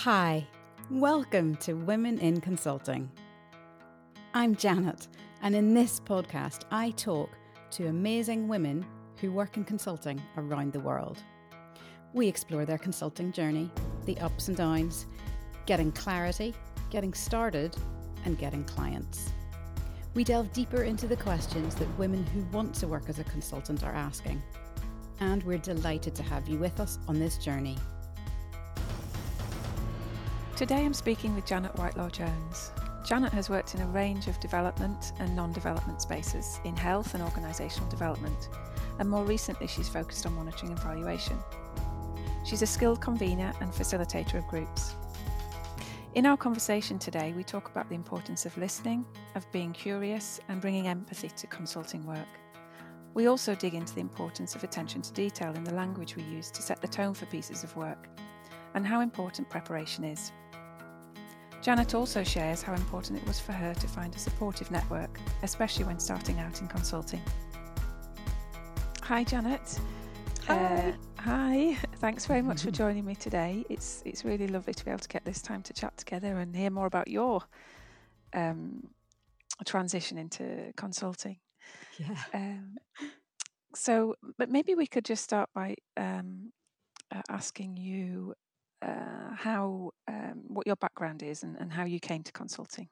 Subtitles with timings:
[0.00, 0.46] Hi,
[0.90, 3.10] welcome to Women in Consulting.
[4.34, 5.08] I'm Janet,
[5.40, 7.30] and in this podcast, I talk
[7.70, 8.84] to amazing women
[9.16, 11.22] who work in consulting around the world.
[12.12, 13.70] We explore their consulting journey,
[14.04, 15.06] the ups and downs,
[15.64, 16.54] getting clarity,
[16.90, 17.74] getting started,
[18.26, 19.32] and getting clients.
[20.12, 23.82] We delve deeper into the questions that women who want to work as a consultant
[23.82, 24.42] are asking.
[25.20, 27.78] And we're delighted to have you with us on this journey.
[30.56, 32.72] Today I'm speaking with Janet Whitelaw Jones.
[33.04, 37.22] Janet has worked in a range of development and non development spaces in health and
[37.22, 38.48] organisational development,
[38.98, 41.36] and more recently she's focused on monitoring and evaluation.
[42.42, 44.94] She's a skilled convener and facilitator of groups.
[46.14, 49.04] In our conversation today, we talk about the importance of listening,
[49.34, 52.40] of being curious, and bringing empathy to consulting work.
[53.12, 56.50] We also dig into the importance of attention to detail in the language we use
[56.52, 58.08] to set the tone for pieces of work,
[58.74, 60.32] and how important preparation is.
[61.62, 65.84] Janet also shares how important it was for her to find a supportive network, especially
[65.84, 67.20] when starting out in consulting.
[69.02, 69.78] Hi, Janet.
[70.46, 70.56] Hi.
[70.56, 71.74] Uh, hi.
[71.96, 73.64] Thanks very much for joining me today.
[73.68, 76.54] It's it's really lovely to be able to get this time to chat together and
[76.54, 77.42] hear more about your
[78.32, 78.88] um,
[79.64, 81.38] transition into consulting.
[81.98, 82.16] Yeah.
[82.32, 82.76] Um,
[83.74, 86.52] so, but maybe we could just start by um,
[87.14, 88.34] uh, asking you
[88.82, 92.88] uh, how um, what your background is and, and how you came to consulting.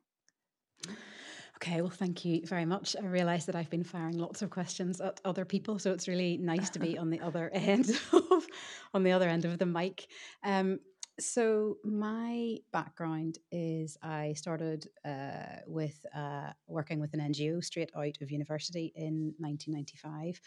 [1.57, 2.97] Okay, well, thank you very much.
[3.01, 6.37] I realise that I've been firing lots of questions at other people, so it's really
[6.37, 8.47] nice to be on the other end of
[8.93, 10.07] on the other end of the mic.
[10.43, 10.81] Um,
[11.21, 18.19] so my background is I started uh, with uh, working with an NGO straight out
[18.21, 20.41] of university in 1995,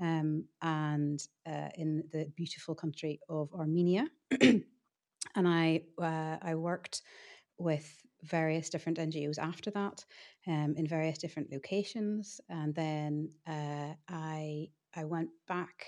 [0.00, 4.06] um, and uh, in the beautiful country of Armenia.
[5.34, 7.02] and I uh, I worked
[7.58, 10.04] with various different NGOs after that,
[10.46, 15.86] um, in various different locations, and then uh, I I went back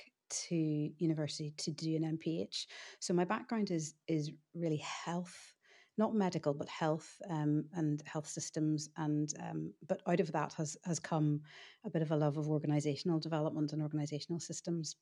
[0.48, 2.66] to university to do an MPH.
[3.00, 5.54] So my background is is really health,
[5.98, 10.76] not medical, but health um, and health systems, and um, but out of that has
[10.84, 11.40] has come
[11.84, 14.96] a bit of a love of organizational development and organizational systems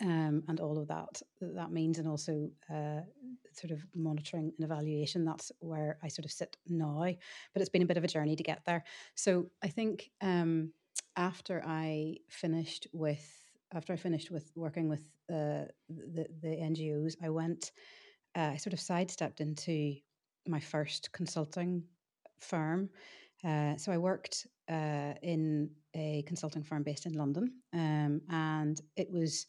[0.00, 3.00] um, and all of that that means, and also uh,
[3.52, 5.24] sort of monitoring and evaluation.
[5.24, 7.04] That's where I sort of sit now,
[7.52, 8.84] but it's been a bit of a journey to get there.
[9.14, 10.72] So I think um,
[11.16, 13.24] after I finished with
[13.72, 17.72] after I finished with working with uh, the the NGOs, I went.
[18.36, 19.94] Uh, I sort of sidestepped into
[20.48, 21.84] my first consulting
[22.40, 22.90] firm.
[23.44, 29.10] Uh, so I worked uh, in a consulting firm based in London, um, and it
[29.10, 29.46] was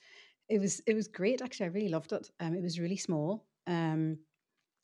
[0.49, 1.41] it was it was great.
[1.41, 2.29] Actually, I really loved it.
[2.39, 3.45] Um, it was really small.
[3.67, 4.19] Um,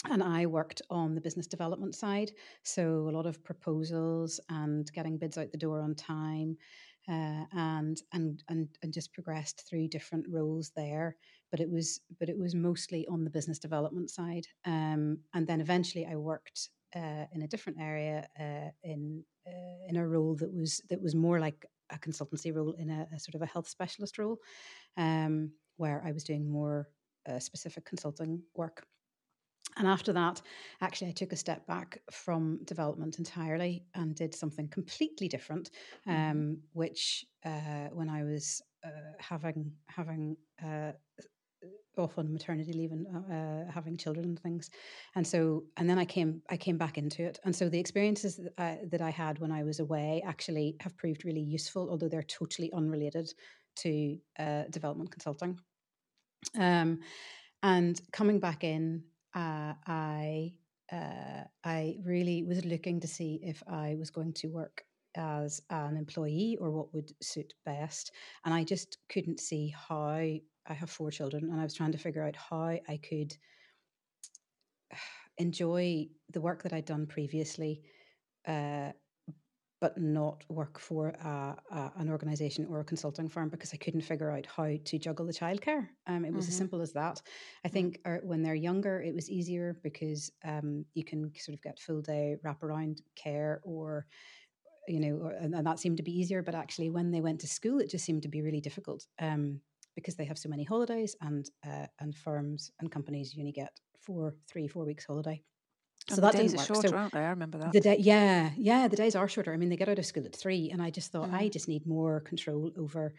[0.09, 2.31] and I worked on the business development side,
[2.63, 6.57] so a lot of proposals and getting bids out the door on time,
[7.07, 11.17] uh, and and and and just progressed through different roles there.
[11.51, 15.61] But it was but it was mostly on the business development side, um, and then
[15.61, 20.53] eventually I worked uh, in a different area uh, in uh, in a role that
[20.53, 23.67] was that was more like a consultancy role in a, a sort of a health
[23.67, 24.37] specialist role,
[24.97, 26.89] um, where I was doing more
[27.29, 28.85] uh, specific consulting work.
[29.77, 30.41] And after that,
[30.81, 35.71] actually, I took a step back from development entirely and did something completely different,
[36.07, 36.31] mm-hmm.
[36.31, 40.91] um, which uh, when I was uh, having having uh,
[41.97, 44.69] off on maternity leave and uh, uh, having children and things.
[45.15, 47.39] And so and then i came i came back into it.
[47.43, 50.97] And so the experiences that I, that I had when i was away actually have
[50.97, 53.33] proved really useful although they're totally unrelated
[53.77, 55.59] to uh, development consulting.
[56.57, 56.99] Um,
[57.63, 59.03] and coming back in
[59.35, 60.53] uh, i
[60.91, 64.83] uh, i really was looking to see if i was going to work
[65.15, 68.11] as an employee or what would suit best.
[68.45, 70.23] And i just couldn't see how
[70.67, 73.35] I have four children, and I was trying to figure out how I could
[75.37, 77.81] enjoy the work that I'd done previously,
[78.47, 78.91] uh,
[79.79, 84.01] but not work for a, a, an organization or a consulting firm because I couldn't
[84.01, 85.87] figure out how to juggle the childcare.
[86.05, 86.51] Um, it was mm-hmm.
[86.51, 87.21] as simple as that.
[87.63, 87.73] I mm-hmm.
[87.73, 88.27] think mm-hmm.
[88.27, 92.37] when they're younger, it was easier because um, you can sort of get full day
[92.45, 94.05] wraparound care or
[94.87, 96.41] you know, or, and, and, that seemed to be easier.
[96.41, 99.05] But actually, when they went to school, it just seemed to be really difficult.
[99.19, 99.61] Um,
[99.95, 103.79] because they have so many holidays and uh, and firms and companies you only get
[103.99, 105.41] four, three, four weeks holiday.
[106.09, 107.19] So and that days are shorter, so aren't they?
[107.19, 107.73] I remember that.
[107.73, 109.53] The day, yeah, yeah, the days are shorter.
[109.53, 111.35] I mean, they get out of school at three, and I just thought mm.
[111.35, 113.13] I just need more control over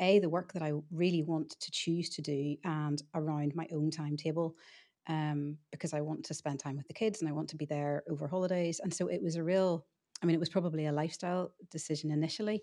[0.00, 3.90] a the work that I really want to choose to do and around my own
[3.90, 4.56] timetable.
[5.08, 7.66] um, because I want to spend time with the kids and I want to be
[7.66, 8.80] there over holidays.
[8.82, 9.86] And so it was a real,
[10.22, 12.62] I mean, it was probably a lifestyle decision initially.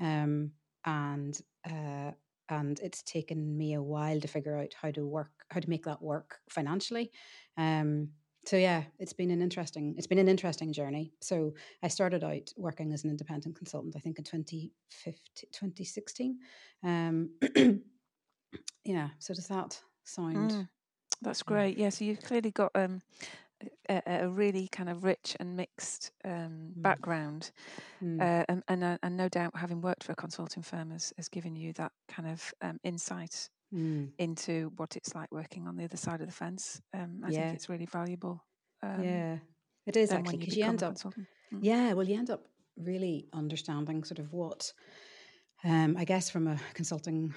[0.00, 0.52] Um,
[0.84, 1.38] and,
[1.68, 2.12] uh,
[2.50, 5.84] and it's taken me a while to figure out how to work, how to make
[5.84, 7.10] that work financially.
[7.56, 8.10] Um,
[8.46, 11.12] so yeah, it's been an interesting, it's been an interesting journey.
[11.20, 11.52] So
[11.82, 15.14] I started out working as an independent consultant, I think in 2015,
[15.52, 16.38] 2016.
[16.82, 17.30] Um,
[18.84, 19.10] yeah.
[19.18, 20.50] So does that sound?
[20.50, 20.68] Mm,
[21.20, 21.76] that's great.
[21.76, 21.90] Yeah.
[21.90, 23.02] So you've clearly got um,
[23.88, 26.82] a, a, really kind of rich and mixed um, mm.
[26.82, 27.50] background,
[28.02, 28.20] mm.
[28.20, 31.28] Uh, and and, uh, and no doubt having worked for a consulting firm has, has
[31.28, 34.10] given you that kind of um, insight mm.
[34.18, 36.80] into what it's like working on the other side of the fence.
[36.94, 37.40] Um, I yeah.
[37.40, 38.44] think it's really valuable.
[38.82, 39.36] Um, yeah,
[39.86, 40.94] it is actually because you, you, end up.
[40.94, 41.26] Mm.
[41.60, 42.42] Yeah, well, you end up
[42.76, 44.72] really understanding sort of what,
[45.64, 47.34] um, I guess, from a consulting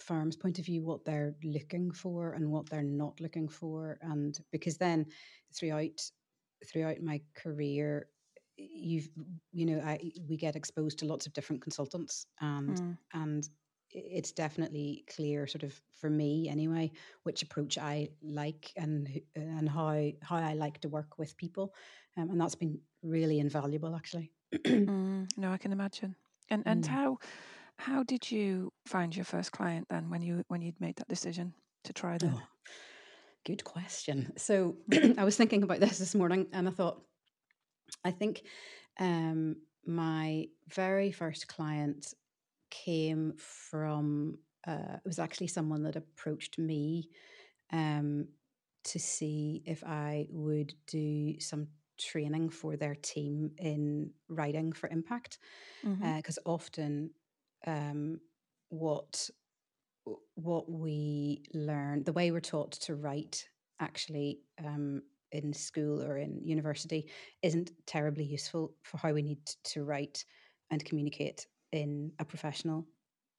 [0.00, 4.38] firm's point of view what they're looking for and what they're not looking for and
[4.50, 5.06] because then
[5.54, 6.00] throughout
[6.66, 8.08] throughout my career
[8.56, 9.08] you've
[9.52, 9.98] you know I
[10.28, 12.98] we get exposed to lots of different consultants and mm.
[13.14, 13.48] and
[13.92, 16.92] it's definitely clear sort of for me anyway
[17.24, 21.74] which approach I like and and how how I like to work with people
[22.16, 26.14] um, and that's been really invaluable actually mm, no I can imagine
[26.50, 26.88] and and mm.
[26.88, 27.18] how
[27.80, 31.54] how did you find your first client then when you when you'd made that decision
[31.84, 32.34] to try them?
[32.36, 32.42] Oh,
[33.44, 34.32] good question.
[34.36, 34.76] So
[35.18, 37.02] I was thinking about this this morning and I thought
[38.04, 38.42] I think
[38.98, 39.56] um,
[39.86, 42.14] my very first client
[42.70, 47.08] came from uh, it was actually someone that approached me
[47.72, 48.28] um,
[48.84, 51.68] to see if I would do some
[51.98, 55.38] training for their team in writing for impact
[55.82, 56.50] because mm-hmm.
[56.50, 57.10] uh, often
[57.66, 58.20] um,
[58.68, 59.30] what
[60.34, 63.46] what we learn, the way we're taught to write,
[63.80, 65.02] actually um,
[65.32, 67.08] in school or in university,
[67.42, 70.24] isn't terribly useful for how we need to write
[70.70, 72.86] and communicate in a professional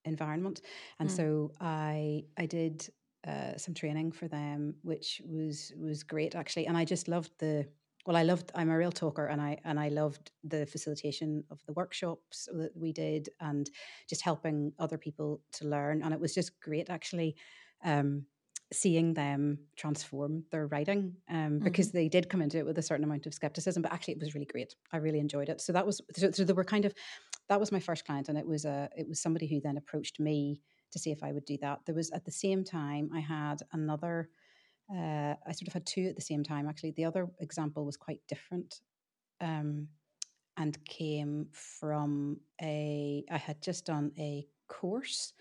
[0.06, 0.62] environment.
[1.00, 1.16] And mm.
[1.16, 2.88] so I I did
[3.28, 7.68] uh, some training for them, which was was great actually, and I just loved the
[8.06, 11.60] well i loved i'm a real talker and i and i loved the facilitation of
[11.66, 13.70] the workshops that we did and
[14.10, 17.36] just helping other people to learn and it was just great actually
[17.84, 18.26] um,
[18.74, 21.98] seeing them transform their writing um, because mm-hmm.
[21.98, 24.34] they did come into it with a certain amount of skepticism but actually it was
[24.34, 24.76] really great.
[24.92, 25.60] I really enjoyed it.
[25.60, 26.94] So that was so, so they were kind of
[27.50, 30.20] that was my first client and it was a it was somebody who then approached
[30.20, 30.62] me
[30.92, 31.80] to see if i would do that.
[31.86, 34.30] There was at the same time i had another
[34.94, 36.68] uh, I sort of had two at the same time.
[36.68, 38.82] Actually, the other example was quite different,
[39.40, 39.88] um,
[40.58, 43.24] and came from a.
[43.32, 45.34] I had just done a course,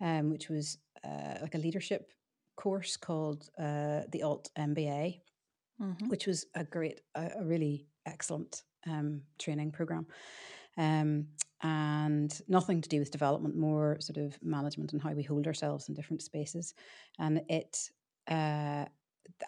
[0.00, 2.10] um, which was uh, like a leadership
[2.56, 5.20] course called uh, the Alt MBA,
[5.80, 6.08] mm-hmm.
[6.08, 10.06] which was a great, a, a really excellent um, training program.
[10.76, 11.28] Um,
[11.62, 15.88] and nothing to do with development, more sort of management and how we hold ourselves
[15.88, 16.74] in different spaces.
[17.18, 17.90] And it
[18.28, 18.84] uh,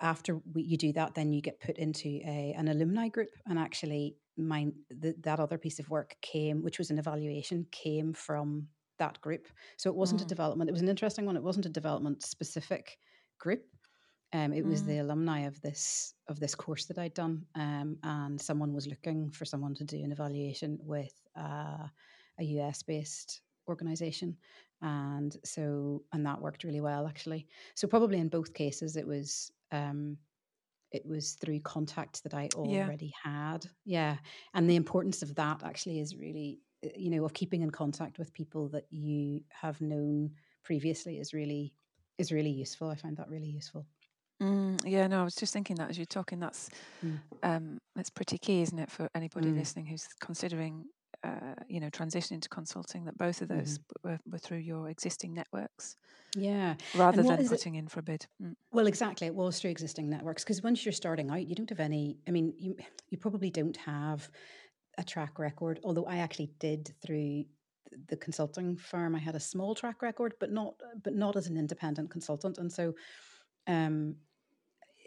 [0.01, 3.31] after we, you do that, then you get put into a, an alumni group.
[3.47, 8.13] And actually, my the, that other piece of work came, which was an evaluation, came
[8.13, 8.69] from
[8.99, 9.49] that group.
[9.77, 10.25] So it wasn't mm.
[10.25, 10.71] a development.
[10.71, 11.37] It was an interesting one.
[11.37, 12.99] It wasn't a development specific
[13.39, 13.65] group.
[14.33, 14.87] Um, it was mm.
[14.87, 19.31] the alumni of this of this course that I'd done, um, and someone was looking
[19.31, 21.89] for someone to do an evaluation with uh,
[22.39, 24.37] a US based organization,
[24.83, 27.49] and so and that worked really well actually.
[27.75, 30.17] So probably in both cases, it was um,
[30.93, 33.51] it was through contacts that I already yeah.
[33.53, 33.67] had.
[33.85, 34.17] Yeah.
[34.55, 38.19] And the importance of that actually is really, uh, you know, of keeping in contact
[38.19, 40.33] with people that you have known
[40.65, 41.73] previously is really
[42.19, 42.91] is really useful.
[42.91, 43.87] I find that really useful.
[44.43, 46.71] Mm, yeah, no, I was just thinking that as you're talking, that's
[47.05, 47.19] mm.
[47.43, 49.59] um, that's pretty key, isn't it, for anybody mm.
[49.59, 50.85] listening who's considering
[51.23, 54.09] uh, you know, transition to consulting, that both of those mm-hmm.
[54.09, 55.97] were, were, through your existing networks.
[56.35, 56.75] Yeah.
[56.95, 57.81] Rather than putting it?
[57.81, 58.27] in for a bid.
[58.43, 58.55] Mm.
[58.73, 59.27] Well, exactly.
[59.27, 62.31] It was through existing networks because once you're starting out, you don't have any, I
[62.31, 62.77] mean, you,
[63.11, 64.31] you probably don't have
[64.97, 67.45] a track record, although I actually did through
[68.09, 69.15] the consulting firm.
[69.15, 72.59] I had a small track record, but not, but not as an independent consultant.
[72.59, 72.95] And so,
[73.67, 74.17] um,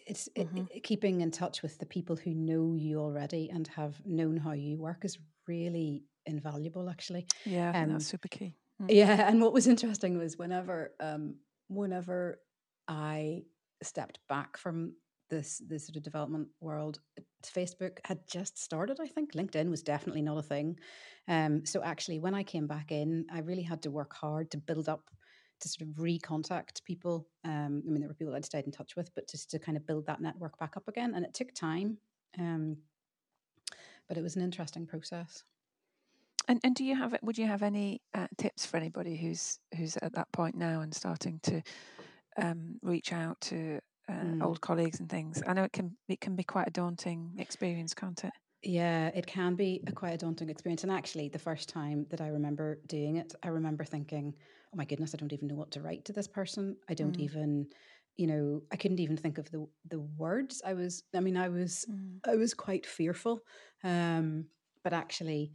[0.06, 0.66] it's mm-hmm.
[0.74, 4.52] it, keeping in touch with the people who know you already and have known how
[4.52, 8.86] you work is really invaluable actually yeah um, that's super key mm.
[8.90, 11.36] yeah and what was interesting was whenever um
[11.68, 12.40] whenever
[12.88, 13.42] i
[13.82, 14.94] stepped back from
[15.30, 17.00] this this sort of development world
[17.44, 20.78] facebook had just started i think linkedin was definitely not a thing
[21.28, 24.58] um so actually when i came back in i really had to work hard to
[24.58, 25.10] build up
[25.64, 27.28] to sort of recontact people.
[27.44, 29.78] Um, I mean, there were people I'd stayed in touch with, but just to kind
[29.78, 31.14] of build that network back up again.
[31.16, 31.98] And it took time,
[32.38, 32.78] um,
[34.08, 35.44] but it was an interesting process.
[36.48, 39.60] And and do you have it would you have any uh, tips for anybody who's
[39.78, 41.62] who's at that point now and starting to
[42.38, 43.80] um, reach out to
[44.10, 44.44] uh, mm.
[44.44, 45.42] old colleagues and things?
[45.48, 48.34] I know it can it can be quite a daunting experience, can't it?
[48.62, 50.84] Yeah, it can be a quite a daunting experience.
[50.84, 54.36] And actually, the first time that I remember doing it, I remember thinking,
[54.74, 56.76] "Oh my goodness, I don't even know what to write to this person.
[56.90, 57.24] I don't mm.
[57.24, 57.68] even."
[58.18, 61.50] You know i couldn't even think of the the words i was i mean i
[61.50, 62.18] was mm.
[62.28, 63.42] i was quite fearful
[63.84, 64.46] um
[64.84, 65.52] but actually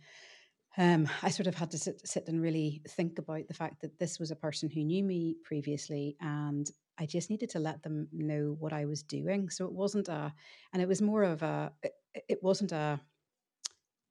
[0.79, 3.99] um, I sort of had to sit, sit and really think about the fact that
[3.99, 8.07] this was a person who knew me previously, and I just needed to let them
[8.13, 9.51] know what I was doing.
[9.51, 10.33] So it wasn't a,
[10.73, 11.93] and it was more of a, it,
[12.29, 13.01] it wasn't a,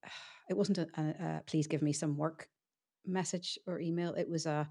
[0.50, 2.50] it wasn't a, a, a, please give me some work
[3.06, 4.13] message or email.
[4.16, 4.68] It was a,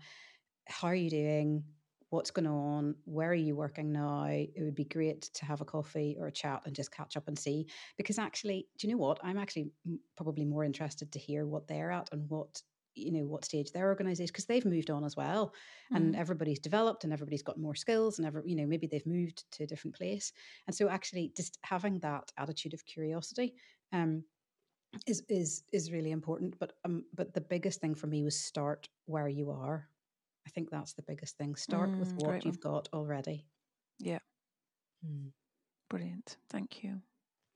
[0.66, 1.64] how are you doing?
[2.10, 4.24] What's going on where are you working now?
[4.26, 7.28] It would be great to have a coffee or a chat and just catch up
[7.28, 9.18] and see because actually do you know what?
[9.22, 9.70] I'm actually
[10.16, 12.62] probably more interested to hear what they're at and what
[12.96, 15.52] you know what stage their organization because they've moved on as well
[15.92, 15.96] mm.
[15.96, 19.44] and everybody's developed and everybody's got more skills and ever you know maybe they've moved
[19.52, 20.32] to a different place
[20.66, 23.54] and so actually just having that attitude of curiosity
[23.92, 24.24] um
[25.06, 28.88] is is is really important but um but the biggest thing for me was start
[29.04, 29.88] where you are
[30.46, 31.56] I think that's the biggest thing.
[31.56, 32.74] Start mm, with what you've one.
[32.74, 33.46] got already.
[33.98, 34.20] Yeah.
[35.04, 35.32] Mm.
[35.90, 36.36] Brilliant.
[36.48, 37.00] Thank you.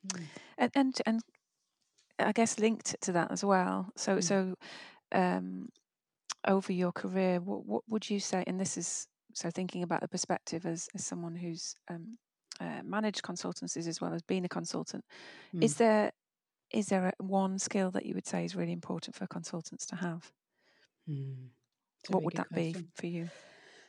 [0.08, 0.22] Mm.
[0.58, 1.20] And, and and
[2.18, 3.90] I guess linked to that as well.
[3.96, 4.24] So mm.
[4.24, 4.54] so
[5.12, 5.68] um,
[6.46, 8.42] over your career, what what would you say?
[8.46, 12.18] And this is so thinking about the perspective as as someone who's um,
[12.60, 15.04] uh, managed consultancies as well as being a consultant.
[15.60, 15.78] Is mm.
[15.78, 16.12] there
[16.72, 19.96] is there a, one skill that you would say is really important for consultants to
[19.96, 20.32] have?
[21.08, 21.50] Mm
[22.08, 22.72] what would that question.
[22.72, 23.30] be for you?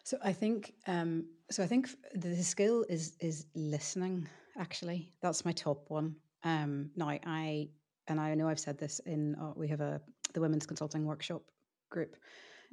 [0.04, 1.64] So I think um, so.
[1.64, 4.28] I think the skill is is listening.
[4.58, 6.16] Actually, that's my top one.
[6.44, 7.70] Um, now I
[8.08, 10.02] and I know I've said this in uh, we have a
[10.34, 11.44] the women's consulting workshop
[11.90, 12.16] group,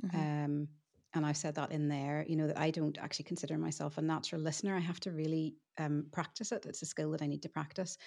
[0.05, 0.17] mm-hmm.
[0.17, 0.69] um,
[1.15, 2.25] and I've said that in there.
[2.27, 4.75] You know that I don't actually consider myself a natural listener.
[4.75, 6.67] I have to really um, practice it.
[6.67, 7.99] It's a skill that I need to practice.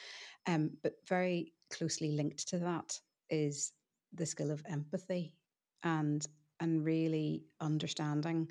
[0.48, 3.72] Um, but very closely linked to that is
[4.14, 5.34] the skill of empathy
[5.84, 6.26] and
[6.62, 8.48] and really understanding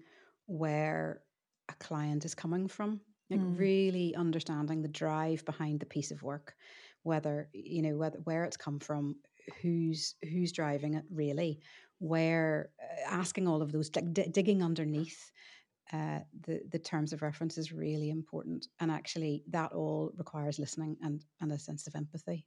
[0.47, 1.23] where
[1.71, 3.01] a client is coming from.
[3.31, 3.59] Like mm.
[3.59, 6.57] really understanding the drive behind the piece of work
[7.03, 9.17] whether you know whether where it's come from
[9.63, 11.61] who's who's driving it really.
[11.99, 15.31] Where uh, asking all of those like d- digging underneath
[15.93, 18.67] uh, the the terms of reference is really important.
[18.81, 22.47] And actually that all requires listening and and a sense of empathy.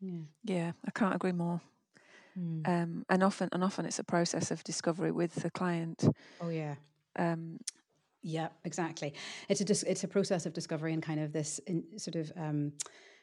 [0.00, 0.24] Yeah.
[0.42, 1.60] Yeah i can't agree more
[2.38, 2.68] Mm.
[2.68, 6.04] Um, and often, and often, it's a process of discovery with the client.
[6.40, 6.74] Oh yeah.
[7.16, 7.58] Um,
[8.22, 9.14] yeah, exactly.
[9.48, 12.32] It's a dis- it's a process of discovery and kind of this in, sort of
[12.36, 12.72] um,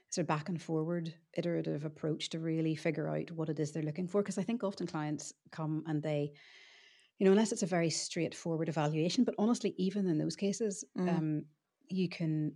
[0.09, 3.83] sort of back and forward iterative approach to really figure out what it is they're
[3.83, 4.21] looking for.
[4.21, 6.31] Because I think often clients come and they,
[7.17, 11.09] you know, unless it's a very straightforward evaluation, but honestly, even in those cases, mm.
[11.09, 11.45] um,
[11.89, 12.53] you can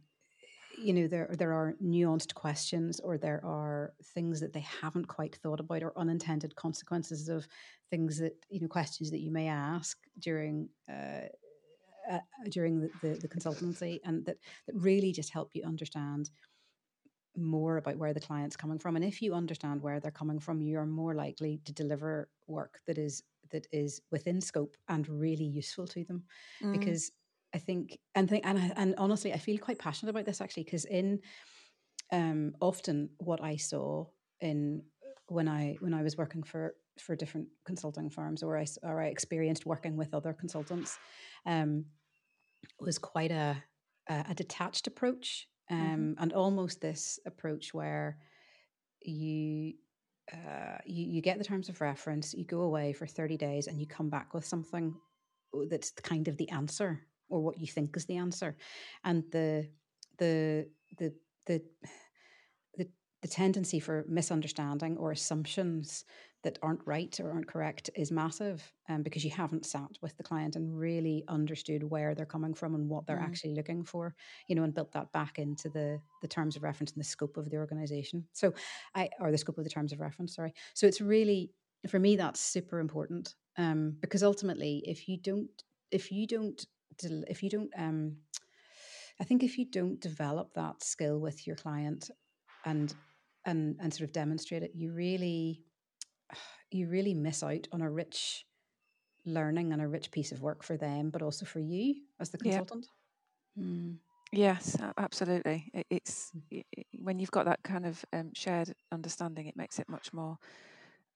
[0.78, 5.36] you know there there are nuanced questions or there are things that they haven't quite
[5.36, 7.48] thought about or unintended consequences of
[7.90, 11.28] things that you know questions that you may ask during uh,
[12.12, 16.30] uh, during the, the, the, consultancy and that that really just help you understand
[17.36, 20.62] more about where the client's coming from and if you understand where they're coming from
[20.62, 25.88] you're more likely to deliver work that is that is within scope and really useful
[25.88, 26.24] to them
[26.64, 26.72] mm.
[26.72, 27.12] because
[27.56, 30.84] I think and think and and honestly, I feel quite passionate about this actually because
[30.84, 31.22] in
[32.12, 34.08] um, often what I saw
[34.42, 34.84] in
[35.28, 39.08] when I when I was working for for different consulting firms or I or I
[39.08, 41.00] experienced working with other consultants
[41.46, 41.86] um,
[42.82, 43.64] was quite a
[44.10, 46.24] a, a detached approach um, mm-hmm.
[46.24, 48.18] and almost this approach where
[49.02, 49.76] you
[50.34, 53.80] uh, you, you get the terms of reference, you go away for 30 days and
[53.80, 54.96] you come back with something
[55.70, 58.56] that's kind of the answer or what you think is the answer.
[59.04, 59.70] And the
[60.18, 60.68] the
[60.98, 61.14] the
[61.46, 61.62] the
[62.78, 62.88] the,
[63.22, 66.06] the tendency for misunderstanding or assumptions
[66.44, 70.24] that aren't right or aren't correct is massive um, because you haven't sat with the
[70.24, 73.24] client and really understood where they're coming from and what they're mm.
[73.24, 74.14] actually looking for
[74.48, 77.36] you know and built that back into the the terms of reference and the scope
[77.38, 78.26] of the organization.
[78.34, 78.54] So
[78.94, 80.54] i or the scope of the terms of reference sorry.
[80.76, 81.52] So it's really
[81.90, 85.50] for me that's super important um, because ultimately if you don't
[85.92, 86.66] if you don't
[87.04, 88.18] if you don't um
[89.20, 92.10] I think if you don't develop that skill with your client
[92.66, 92.94] and
[93.46, 95.62] and and sort of demonstrate it, you really
[96.72, 98.46] you really miss out on a rich
[99.26, 102.38] learning and a rich piece of work for them, but also for you as the
[102.38, 102.88] consultant.
[103.56, 103.64] Yeah.
[103.64, 103.98] Mm.
[104.32, 105.72] Yes, absolutely.
[105.90, 106.64] it's mm.
[107.00, 110.38] when you've got that kind of um, shared understanding, it makes it much more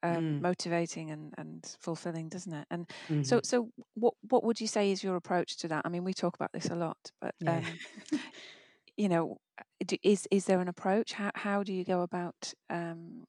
[0.03, 0.41] um, mm.
[0.41, 2.67] motivating and, and fulfilling, doesn't it?
[2.71, 3.23] And mm-hmm.
[3.23, 5.83] so, so what what would you say is your approach to that?
[5.85, 7.57] I mean, we talk about this a lot, but yeah.
[7.57, 8.19] um,
[8.97, 9.37] you know,
[10.03, 11.13] is is there an approach?
[11.13, 13.25] How how do you go about um,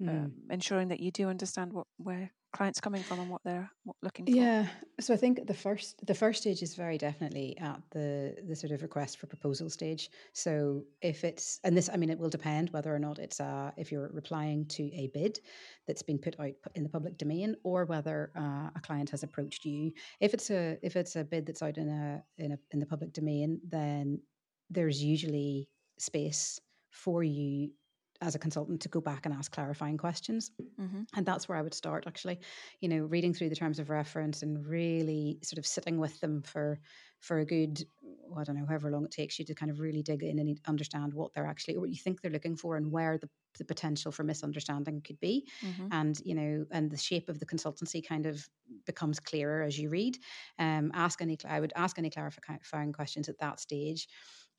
[0.00, 0.30] mm.
[0.50, 3.70] ensuring that you do understand what where clients coming from and what they're
[4.02, 4.32] looking for?
[4.32, 4.66] Yeah,
[5.00, 8.72] so I think the first the first stage is very definitely at the the sort
[8.72, 10.10] of request for proposal stage.
[10.32, 13.72] So if it's and this, I mean, it will depend whether or not it's a
[13.76, 15.40] if you're replying to a bid
[15.86, 19.64] that's been put out in the public domain, or whether uh, a client has approached
[19.64, 19.92] you.
[20.20, 22.86] If it's a if it's a bid that's out in a in a in the
[22.86, 24.20] public domain, then
[24.70, 25.68] there's usually
[25.98, 27.70] space for you
[28.22, 30.52] as a consultant to go back and ask clarifying questions.
[30.80, 31.02] Mm-hmm.
[31.16, 32.38] And that's where I would start actually,
[32.80, 36.42] you know, reading through the terms of reference and really sort of sitting with them
[36.42, 36.78] for
[37.20, 39.80] for a good well, I don't know, however long it takes you to kind of
[39.80, 42.90] really dig in and understand what they're actually what you think they're looking for and
[42.90, 45.46] where the, the potential for misunderstanding could be.
[45.62, 45.88] Mm-hmm.
[45.92, 48.48] And, you know, and the shape of the consultancy kind of
[48.86, 50.18] becomes clearer as you read.
[50.58, 54.08] Um, ask any I would ask any clarifying questions at that stage.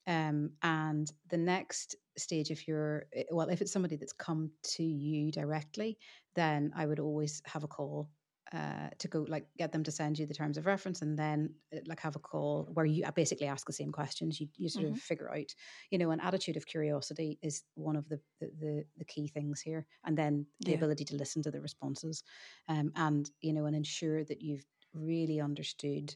[0.07, 4.83] Um, and the next stage, if you're, eh, well, if it's somebody that's come to
[4.83, 5.97] you directly,
[6.35, 8.09] then I would always have a call
[8.53, 11.49] uh, to go like get them to send you the terms of reference and then
[11.75, 14.85] uh, like have a call where you basically ask the same questions you, you sort
[14.85, 14.93] mm-hmm.
[14.93, 15.51] of figure out
[15.89, 19.59] you know an attitude of curiosity is one of the the, the, the key things
[19.59, 20.77] here and then the yeah.
[20.77, 22.23] ability to listen to the responses
[22.69, 26.13] um, and you know and ensure that you've really understood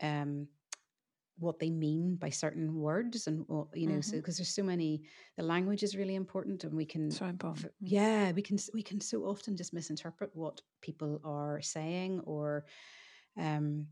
[0.00, 0.48] um,
[1.38, 4.00] what they mean by certain words and you know mm-hmm.
[4.00, 5.02] so because there's so many
[5.36, 8.32] the language is really important and we can so important yeah.
[8.32, 12.64] we can we can so often just misinterpret what people are saying or
[13.38, 13.86] um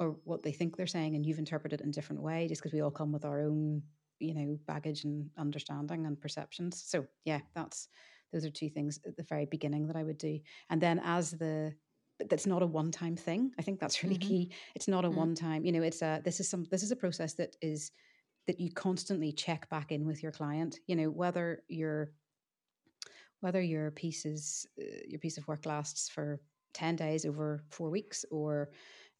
[0.00, 2.62] or what they think they're saying and you've interpreted it in a different way just
[2.62, 3.82] because we all come with our own
[4.18, 6.82] you know baggage and understanding and perceptions.
[6.86, 7.88] So yeah that's
[8.32, 10.38] those are two things at the very beginning that i would do.
[10.70, 11.74] And then as the
[12.28, 13.52] that's not a one time thing.
[13.58, 14.28] I think that's really mm-hmm.
[14.28, 14.50] key.
[14.74, 15.18] It's not a mm-hmm.
[15.18, 17.92] one time, you know, it's a this is some this is a process that is
[18.46, 22.12] that you constantly check back in with your client, you know, whether your
[23.40, 26.40] whether your piece is uh, your piece of work lasts for
[26.74, 28.70] 10 days over 4 weeks or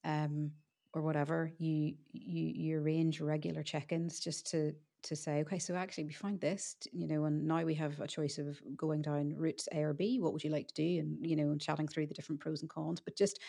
[0.05, 0.51] um
[0.95, 4.73] or whatever, you you you arrange regular check-ins just to
[5.09, 8.07] to say, okay, so actually we find this, you know, and now we have a
[8.07, 10.21] choice of going down routes A or B.
[10.21, 11.01] What would you like to do?
[11.01, 13.40] And you know, and chatting through the different pros and cons, but just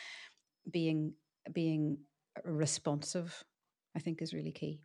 [0.70, 1.14] being
[1.52, 2.00] being
[2.44, 3.44] responsive,
[3.96, 4.82] I think, is really key.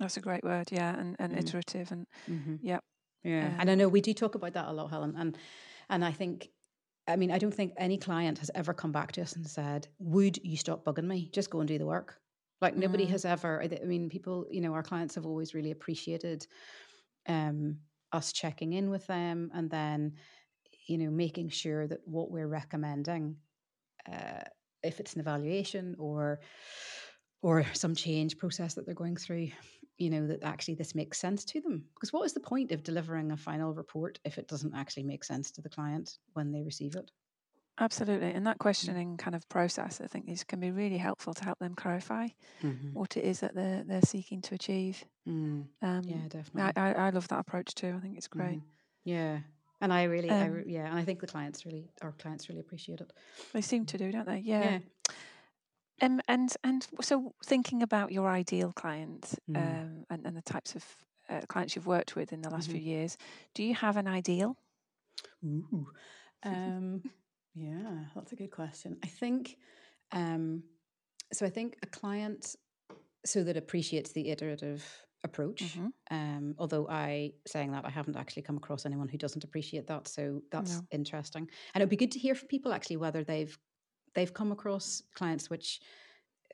[0.00, 1.38] That's a great word, yeah, and, and mm.
[1.38, 2.56] iterative, and mm-hmm.
[2.62, 2.78] yeah,
[3.24, 3.46] yeah.
[3.46, 5.36] Um, and I know we do talk about that a lot, Helen, and
[5.88, 6.48] and I think.
[7.06, 9.88] I mean, I don't think any client has ever come back to us and said,
[9.98, 11.30] "Would you stop bugging me?
[11.32, 12.20] Just go and do the work."
[12.60, 13.10] Like nobody mm.
[13.10, 13.62] has ever.
[13.62, 14.46] I mean, people.
[14.50, 16.46] You know, our clients have always really appreciated
[17.28, 17.78] um,
[18.12, 20.14] us checking in with them, and then
[20.86, 23.36] you know making sure that what we're recommending,
[24.10, 24.42] uh,
[24.82, 26.40] if it's an evaluation or
[27.42, 29.48] or some change process that they're going through,
[29.98, 31.84] you know that actually this makes sense to them.
[31.94, 35.22] Because what is the point of delivering a final report if it doesn't actually make
[35.22, 37.12] sense to the client when they receive it?
[37.80, 38.32] Absolutely.
[38.32, 38.60] And that mm.
[38.60, 42.28] questioning kind of process, I think, is can be really helpful to help them clarify
[42.62, 42.92] mm-hmm.
[42.92, 45.04] what it is that they're they're seeking to achieve.
[45.28, 45.66] Mm.
[45.82, 46.72] Um, yeah, definitely.
[46.76, 47.94] I, I, love that approach too.
[47.96, 48.58] I think it's great.
[48.58, 48.66] Mm-hmm.
[49.04, 49.38] Yeah.
[49.80, 52.48] And I really, um, I re- yeah, and I think the clients really, our clients
[52.48, 53.12] really appreciate it.
[53.52, 54.38] They seem to do, don't they?
[54.38, 54.70] Yeah.
[54.70, 54.78] yeah.
[56.00, 59.56] Um, and and so thinking about your ideal client mm.
[59.56, 60.84] um, and, and the types of
[61.28, 62.78] uh, clients you've worked with in the last mm-hmm.
[62.78, 63.16] few years,
[63.54, 64.56] do you have an ideal?
[65.44, 65.88] Ooh.
[66.44, 67.02] Um,
[67.58, 68.96] yeah, that's a good question.
[69.02, 69.56] I think
[70.12, 70.62] um,
[71.32, 71.46] so.
[71.46, 72.56] I think a client
[73.24, 74.84] so that appreciates the iterative
[75.24, 75.64] approach.
[75.64, 75.86] Mm-hmm.
[76.10, 80.08] Um, although I saying that I haven't actually come across anyone who doesn't appreciate that,
[80.08, 80.82] so that's no.
[80.92, 81.48] interesting.
[81.74, 83.56] And it'd be good to hear from people actually whether they've
[84.14, 85.80] they've come across clients which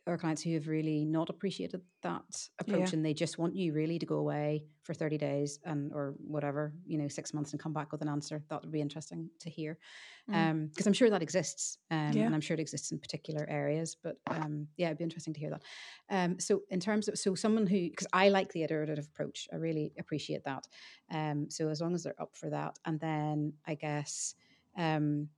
[0.07, 2.97] our clients who have really not appreciated that approach yeah.
[2.97, 6.75] and they just want you really to go away for 30 days and or whatever
[6.87, 9.49] you know six months and come back with an answer that would be interesting to
[9.49, 9.79] hear
[10.27, 10.51] because mm.
[10.51, 12.25] um, i'm sure that exists um, yeah.
[12.25, 15.41] and i'm sure it exists in particular areas but um, yeah it'd be interesting to
[15.41, 15.63] hear that
[16.11, 19.57] um, so in terms of so someone who because i like the iterative approach i
[19.57, 20.67] really appreciate that
[21.13, 24.35] um, so as long as they're up for that and then i guess
[24.77, 25.29] um,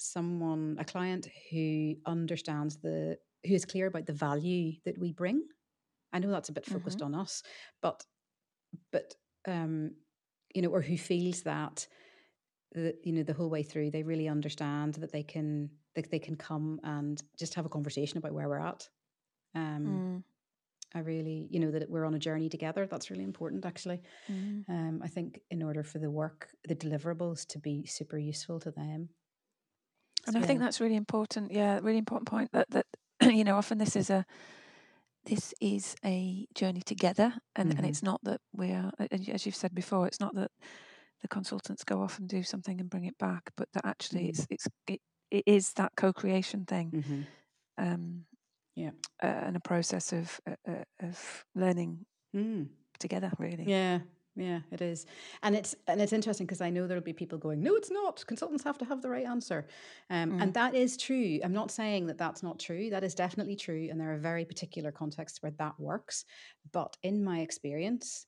[0.00, 5.42] someone a client who understands the who is clear about the value that we bring.
[6.12, 7.14] I know that's a bit focused mm-hmm.
[7.14, 7.42] on us,
[7.82, 8.04] but
[8.92, 9.14] but
[9.46, 9.92] um,
[10.54, 11.86] you know, or who feels that
[12.72, 16.18] that you know the whole way through they really understand that they can that they
[16.18, 18.88] can come and just have a conversation about where we're at.
[19.54, 20.22] Um, Mm.
[20.94, 22.86] I really, you know, that we're on a journey together.
[22.86, 24.02] That's really important, actually.
[24.28, 24.68] Mm.
[24.68, 28.72] Um, I think in order for the work, the deliverables to be super useful to
[28.72, 29.10] them.
[30.26, 30.66] And So, I think yeah.
[30.66, 31.52] that's really important.
[31.52, 32.86] Yeah, really important point that that
[33.38, 34.24] you know often this is a
[35.26, 37.86] this is a journey together, and and Mhm.
[37.86, 40.50] it's not that we are as you've said before, it's not that
[41.22, 44.30] the consultants go off and do something and bring it back, but that actually Mhm.
[44.30, 46.92] it's it's it, it is that co-creation thing.
[46.92, 47.26] Mhm.
[47.78, 48.26] Um,
[48.74, 48.92] Yeah.
[49.22, 52.68] uh, and a process of uh, uh, of learning Mm.
[52.98, 53.70] together, really.
[53.70, 54.00] Yeah,
[54.40, 55.06] yeah, it is,
[55.42, 58.24] and it's and it's interesting because I know there'll be people going, "No, it's not.
[58.26, 59.68] Consultants have to have the right answer,"
[60.10, 60.40] um, Mm.
[60.40, 61.40] and that is true.
[61.44, 62.90] I'm not saying that that's not true.
[62.90, 66.24] That is definitely true, and there are very particular contexts where that works.
[66.72, 68.26] But in my experience,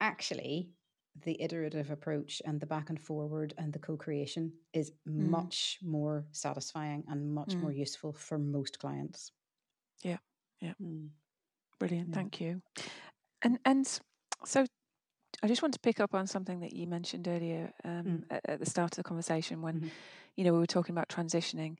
[0.00, 0.72] actually,
[1.16, 7.04] the iterative approach and the back and forward and the co-creation is much more satisfying
[7.08, 9.32] and much more useful for most clients.
[10.02, 10.18] Yeah,
[10.60, 10.74] yeah.
[10.80, 11.10] Mm.
[11.78, 12.14] Brilliant, Yeah.
[12.14, 12.62] thank you.
[13.42, 13.86] And and
[14.44, 14.66] so
[15.42, 18.24] I just want to pick up on something that you mentioned earlier um, Mm.
[18.30, 19.90] at, at the start of the conversation when Mhm.
[20.36, 21.78] you know we were talking about transitioning.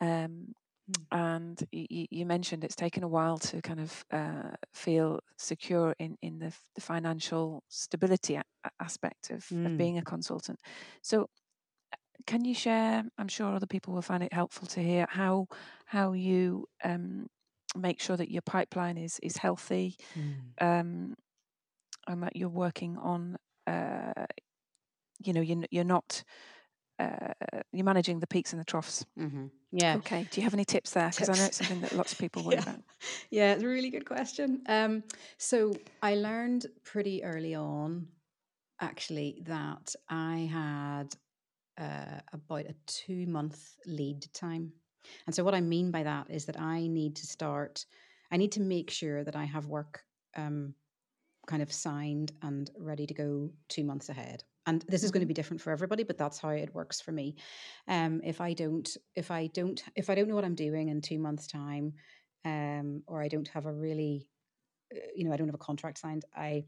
[0.00, 0.54] Um,
[0.90, 1.06] Mm.
[1.12, 6.18] and you, you mentioned it's taken a while to kind of uh, feel secure in,
[6.22, 8.44] in the, the financial stability a-
[8.80, 9.76] aspect of, of Mm.
[9.78, 10.60] being a consultant.
[11.02, 11.22] So,
[11.92, 13.04] uh, can you share?
[13.18, 15.48] I'm sure other people will find it helpful to hear how
[15.86, 17.28] how you um,
[17.76, 20.54] make sure that your pipeline is is healthy, Mm.
[20.60, 21.14] um,
[22.06, 23.36] and that you're working on.
[23.66, 24.26] Uh,
[25.22, 26.22] you know, you're, you're not.
[26.98, 27.32] Uh,
[27.72, 29.04] you're managing the peaks and the troughs.
[29.18, 29.50] Mhm.
[29.72, 29.96] Yeah.
[29.96, 30.28] Okay.
[30.30, 31.10] Do you have any tips there?
[31.10, 32.62] Because I know it's something that lots of people worry yeah.
[32.62, 32.80] about.
[33.30, 34.62] Yeah, it's a really good question.
[34.68, 35.02] Um,
[35.38, 38.06] so I learned pretty early on,
[38.80, 41.16] actually, that I had
[41.76, 44.72] uh, about a two month lead time.
[45.26, 47.84] And so what I mean by that is that I need to start,
[48.30, 50.04] I need to make sure that I have work
[50.36, 50.74] um,
[51.46, 54.44] kind of signed and ready to go two months ahead.
[54.66, 57.12] And this is going to be different for everybody, but that's how it works for
[57.12, 57.36] me.
[57.86, 61.00] Um, if I don't, if I don't, if I don't know what I'm doing in
[61.00, 61.92] two months' time,
[62.44, 64.26] um, or I don't have a really,
[64.94, 66.64] uh, you know, I don't have a contract signed, I,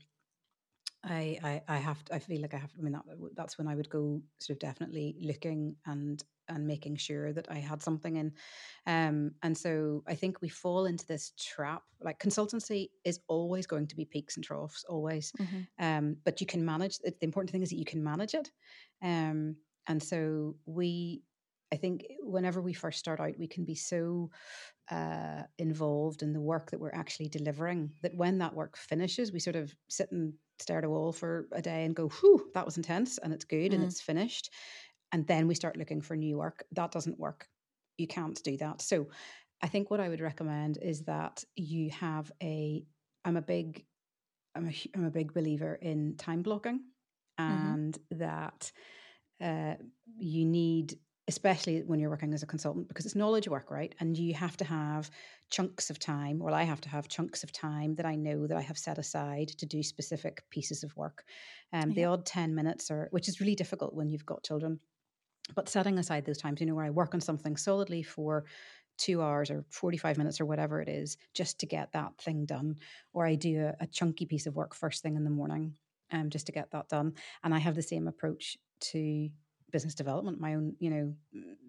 [1.04, 2.72] I, I, I have, to, I feel like I have.
[2.78, 6.96] I mean, that, that's when I would go sort of definitely looking and and making
[6.96, 8.34] sure that I had something in.
[8.86, 11.82] Um, and so I think we fall into this trap.
[12.00, 15.32] Like consultancy is always going to be peaks and troughs, always.
[15.38, 15.66] Mhm.
[15.78, 16.98] Um, but you can manage.
[17.04, 18.52] it- The important thing is that you can manage it.
[19.02, 19.56] Um,
[19.86, 21.24] and so we,
[21.72, 24.30] I think, whenever we first start out, we can be so
[24.90, 29.40] uh, involved in the work that we're actually delivering that when that work finishes, we
[29.40, 32.64] sort of sit and stare at a wall for a day and go, "Whew, that
[32.64, 33.84] was intense," and it's good and Mm.
[33.84, 34.52] it's finished.
[35.12, 36.64] And then we start looking for new work.
[36.72, 37.48] That doesn't work.
[37.98, 38.82] You can't do that.
[38.82, 39.08] So,
[39.62, 42.84] I think what I would recommend is that you have a.
[43.24, 43.84] I'm a big,
[44.54, 46.80] I'm a, I'm a big believer in time blocking,
[47.38, 48.70] and that
[49.42, 49.74] uh,
[50.18, 53.94] you need, especially when you're working as a consultant, because it's knowledge work, right?
[53.98, 55.10] And you have to have
[55.50, 58.56] chunks of time, or I have to have chunks of time that I know that
[58.56, 61.24] I have set aside to do specific pieces of work.
[61.72, 64.80] Um, the odd 10 minutes, or which is really difficult when you've got children.
[65.54, 68.44] But setting aside those times, you know, where I work on something solidly for
[68.98, 72.76] two hours or 45 minutes or whatever it is, just to get that thing done.
[73.12, 75.76] Or I do a, a chunky piece of work first thing in the morning
[76.10, 77.14] um, just to get that done.
[77.44, 79.28] And I have the same approach to
[79.70, 81.14] business development, my own, you know,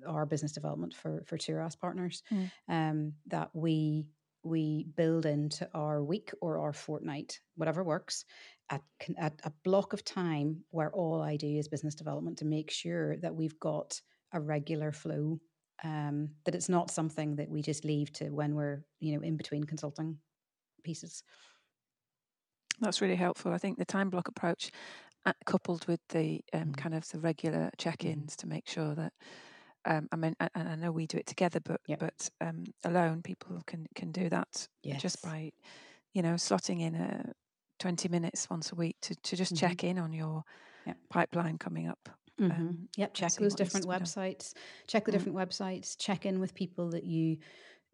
[0.05, 2.51] our business development for for Turas partners, Mm.
[2.67, 4.07] um, that we
[4.43, 8.23] we build into our week or our fortnight, whatever works,
[8.69, 8.79] a,
[9.17, 13.17] a, a block of time where all I do is business development to make sure
[13.17, 14.01] that we've got
[14.33, 15.39] a regular flow.
[15.83, 19.37] Um, that it's not something that we just leave to when we're, you know, in
[19.37, 20.19] between consulting
[20.83, 21.23] pieces.
[22.79, 23.53] That's really helpful.
[23.53, 24.71] I think the time block approach,
[25.25, 26.77] uh, coupled with the um, Mhm.
[26.77, 29.13] kind of the regular check-ins to make sure that.
[29.85, 31.99] Um, I mean, and I know we do it together, but Yep.
[31.99, 35.01] but um, alone, people can can do that Yes.
[35.01, 35.51] just by,
[36.13, 37.33] you know, slotting in a
[37.79, 39.57] twenty minutes once a week to to just Mhm.
[39.57, 40.43] check in on your
[40.85, 40.97] Yep.
[41.09, 42.09] pipeline coming up.
[42.39, 42.51] Mhm.
[42.51, 44.13] um, yep, check those different done.
[44.13, 44.53] websites.
[44.87, 45.11] Check the Mm.
[45.11, 45.97] different websites.
[45.97, 47.37] Check in with people that you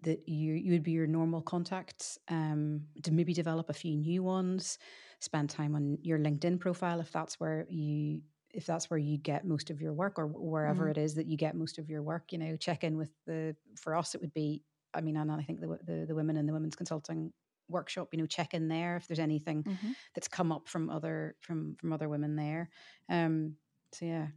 [0.01, 2.19] that you you would be your normal contacts.
[2.27, 4.77] Um, to maybe develop a few new ones.
[5.21, 8.21] Spend time on your LinkedIn profile if that's where you
[8.53, 10.89] if that's where you get most of your work or wherever Mhm.
[10.89, 12.31] it is that you get most of your work.
[12.31, 13.55] You know, check in with the.
[13.77, 14.63] For us, it would be.
[14.93, 17.33] I mean, and I think the the, the women in the women's consulting
[17.69, 18.09] workshop.
[18.11, 19.95] You know, check in there if there's anything Mhm.
[20.13, 22.69] that's come up from other from from other women there.
[23.09, 23.57] Um,
[23.93, 24.27] so yeah,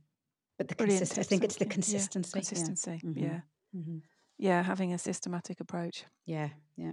[0.59, 1.21] but the consistency.
[1.21, 2.31] I think it's the consistency.
[2.31, 3.01] Yeah, consistency.
[3.15, 3.27] Yeah.
[3.27, 3.41] Yeah.
[3.75, 3.99] Mm-hmm.
[4.39, 6.05] yeah, having a systematic approach.
[6.25, 6.51] Yeah.
[6.77, 6.93] Yeah.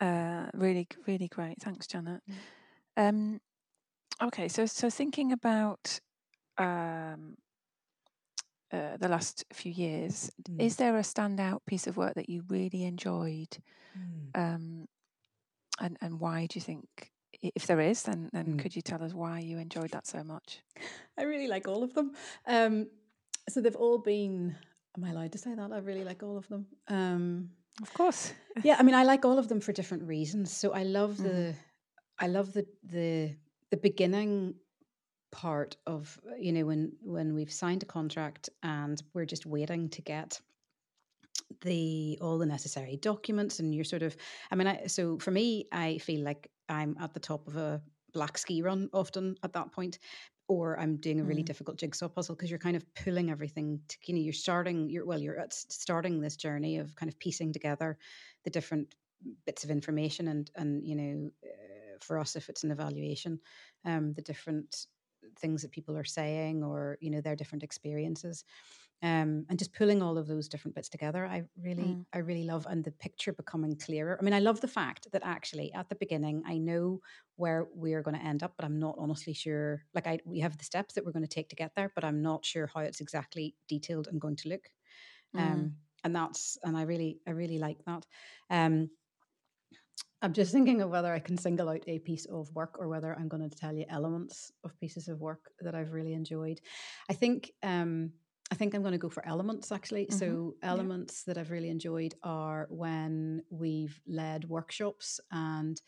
[0.00, 1.60] Uh, really, really great.
[1.60, 2.22] Thanks, Janet.
[2.96, 3.08] Mm.
[3.08, 3.40] Um,
[4.22, 6.00] okay, so so thinking about
[6.56, 7.36] um,
[8.72, 10.60] uh, the last few years, Mm.
[10.62, 13.58] is there a standout piece of work that you really enjoyed,
[13.96, 14.30] Mm.
[14.34, 14.88] um,
[15.80, 17.12] and and why do you think?
[17.42, 18.58] If there is, then then Mm.
[18.58, 20.60] could you tell us why you enjoyed that so much?
[21.18, 22.12] I really like all of them.
[22.46, 22.90] Um,
[23.48, 24.56] so they've all been.
[24.96, 25.72] Am I allowed to say that?
[25.72, 26.66] I really like all of them.
[26.88, 27.50] Um,
[27.82, 28.34] Of course.
[28.64, 30.52] yeah, I mean, I like all of them for different reasons.
[30.52, 31.22] So I love Mhm.
[31.22, 31.54] the,
[32.18, 33.36] I love the the
[33.70, 34.54] the beginning
[35.32, 40.02] part of you know when when we've signed a contract and we're just waiting to
[40.02, 40.40] get
[41.62, 44.16] the all the necessary documents and you're sort of
[44.50, 47.82] i mean I, so for me i feel like i'm at the top of a
[48.12, 49.98] black ski run often at that point
[50.48, 51.46] or i'm doing a really Mm.
[51.46, 55.04] difficult jigsaw puzzle because you're kind of pulling everything to, you know you're starting you're
[55.06, 57.98] well you're at starting this journey of kind of piecing together
[58.44, 58.94] the different
[59.44, 63.38] bits of information and and you know uh, for us if it's an evaluation
[63.84, 64.86] um the different
[65.36, 68.44] things that people are saying or you know their different experiences
[69.02, 72.04] um, and just pulling all of those different bits together i really Mm.
[72.12, 75.22] i really love and the picture becoming clearer i mean i love the fact that
[75.24, 77.00] actually at the beginning i know
[77.36, 80.58] where we're going to end up but i'm not honestly sure like i we have
[80.58, 82.80] the steps that we're going to take to get there but i'm not sure how
[82.80, 84.70] it's exactly detailed and going to look
[85.34, 85.70] Mm.
[85.70, 88.06] um, and that's and i really i really like that
[88.50, 88.90] um,
[90.22, 93.14] i'm just thinking of whether i can single out a piece of work or whether
[93.18, 96.60] i'm going to tell you elements of pieces of work that i've really enjoyed
[97.08, 98.10] i think um,
[98.52, 100.12] i think i'm going to go for elements actually Mhm.
[100.12, 100.70] so Yeah.
[100.70, 105.80] elements that i've really enjoyed are when we've led workshops and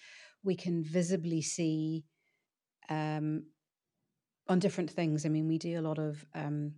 [0.42, 2.04] we can visibly see
[2.88, 3.44] um,
[4.48, 5.24] on different things.
[5.24, 6.72] I mean, we do a lot of um,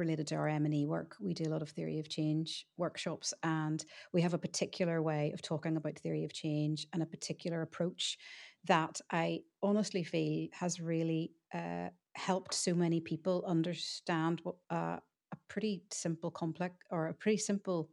[0.00, 1.16] related to our M and E work.
[1.20, 5.30] We do a lot of theory of change workshops, and we have a particular way
[5.32, 8.18] of talking about theory of change and a particular approach
[8.64, 14.98] that I honestly feel has really uh, helped so many people understand what uh,
[15.32, 17.90] a pretty simple complex or a pretty simple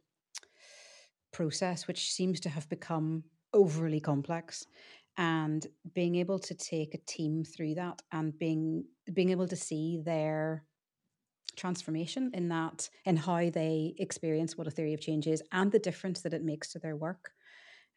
[1.32, 3.22] process, which seems to have become
[3.54, 4.66] overly complex
[5.16, 10.00] and being able to take a team through that and being being able to see
[10.04, 10.64] their
[11.58, 15.78] transformation in that in how they experience what a theory of change is and the
[15.78, 17.32] difference that it makes to their work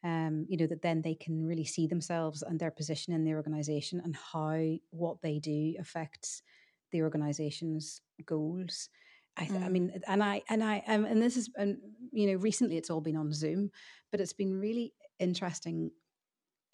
[0.04, 3.34] um, you know that then they can really see themselves and their position in the
[3.34, 4.58] organization and how
[4.90, 6.42] what they do affects
[6.90, 8.88] the organization's goals
[9.36, 9.72] I, th- I Mm.
[9.72, 11.78] mean, and I and I um, and this is and
[12.12, 13.70] you know recently it's all been on Zoom,
[14.10, 15.90] but it's been really interesting.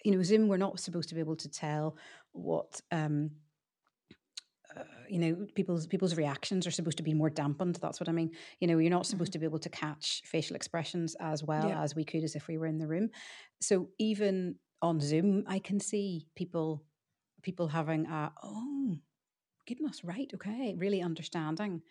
[0.04, 1.96] You know, Zoom we're not supposed to be able to tell
[2.32, 3.30] what um,
[5.08, 7.78] you know people's people's reactions are supposed to be more dampened.
[7.80, 8.30] That's what I mean.
[8.60, 9.10] You know, you're not mm-hmm.
[9.10, 11.82] supposed to be able to catch facial expressions as well Yeah.
[11.82, 13.10] as we could as if we were in the room.
[13.60, 16.84] So even on Zoom, I can see people
[17.42, 18.96] people having a oh
[19.68, 21.82] goodness right okay really understanding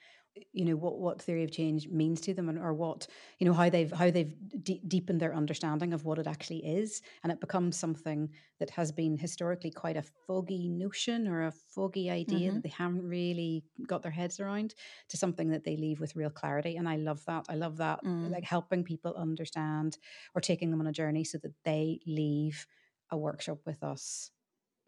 [0.54, 3.08] you know what what theory of change means to them and or what
[3.40, 7.02] you know how they've how they've de- deepened their understanding of what it actually is
[7.24, 12.10] and it becomes something that has been historically quite a foggy notion or a foggy
[12.12, 12.54] idea Mhm.
[12.54, 14.76] that they haven't really got their heads around
[15.10, 18.00] to something that they leave with real clarity and i love that i love that
[18.04, 18.32] Mm.
[18.32, 19.98] like helping people understand
[20.36, 22.68] or taking them on a journey so that they leave
[23.12, 24.32] a workshop with us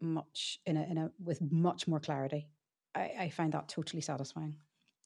[0.00, 2.48] much in a, in a with much more clarity
[2.94, 4.56] I, I find that totally satisfying.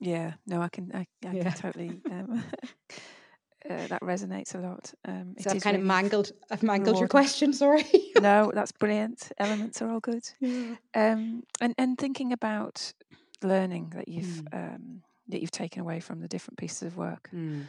[0.01, 1.43] Yeah, no, I can, I, I Yeah.
[1.45, 2.01] can totally.
[2.11, 2.43] Um,
[3.71, 4.93] uh, that resonates a lot.
[5.05, 7.85] Um, So I've kind of mangled I've mangled your question, sorry.
[8.21, 9.33] no, that's brilliant.
[9.39, 10.29] Elements are all good.
[10.41, 10.75] Yeah.
[10.95, 12.93] Um, and and thinking about
[13.43, 14.75] learning that you've Mm.
[14.75, 17.31] um, that you've taken away from the different pieces of work.
[17.33, 17.67] Mm.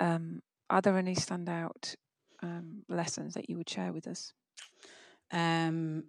[0.00, 1.94] Um, are there any standout
[2.42, 4.32] um, lessons that you would share with us?
[5.30, 6.04] Um,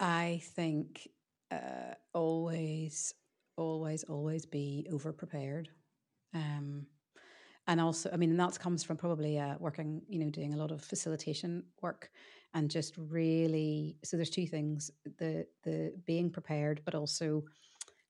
[0.00, 1.08] I think
[1.50, 3.14] uh, always,
[3.56, 5.68] always, always be over prepared.
[6.34, 6.86] Um,
[7.68, 10.56] and also, I mean, and that comes from probably uh, working, you know, doing a
[10.56, 12.10] lot of facilitation work
[12.54, 13.96] and just really.
[14.04, 17.42] So there's two things: the the being prepared, but also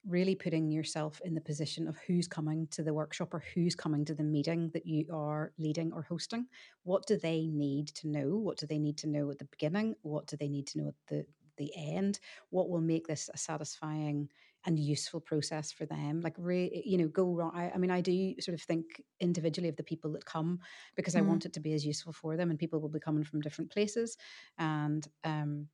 [0.06, 4.04] really putting yourself in the position of who's coming to the workshop or who's coming
[4.04, 6.46] to the meeting that you are leading or hosting.
[6.84, 8.36] What do they need to know?
[8.36, 9.96] What do they need to know at the beginning?
[10.02, 12.20] What do they need to know at the the end?
[12.50, 14.28] What will make this a satisfying
[14.64, 16.20] and useful process for them?
[16.20, 17.52] Like, re, you know, go wrong.
[17.54, 20.60] I, I mean, I do sort of think individually of the people that come
[20.96, 21.28] because I Mm.
[21.28, 23.70] want it to be as useful for them, and people will be coming from different
[23.70, 24.16] places,
[24.58, 25.68] and um,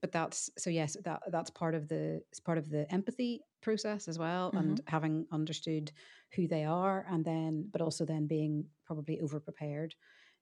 [0.00, 4.08] but that's so yes that that's part of the it's part of the empathy process
[4.08, 4.56] as well Mm-hmm.
[4.56, 5.92] and having understood
[6.34, 9.94] who they are and then but also then being probably over prepared